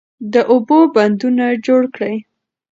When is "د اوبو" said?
0.33-0.77